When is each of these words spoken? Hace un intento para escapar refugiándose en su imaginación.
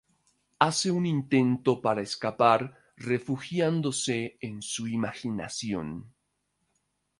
Hace 0.57 0.89
un 0.89 1.05
intento 1.05 1.79
para 1.79 2.01
escapar 2.01 2.75
refugiándose 2.97 4.39
en 4.41 4.63
su 4.63 4.87
imaginación. 4.87 6.11